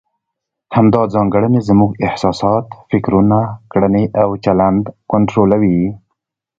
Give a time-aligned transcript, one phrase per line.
[0.75, 3.39] همدا ځانګړنې زموږ احساسات، فکرونه،
[3.71, 5.79] کړنې او چلند کنټرولوي.